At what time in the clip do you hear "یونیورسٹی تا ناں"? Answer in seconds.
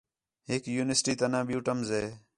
0.75-1.45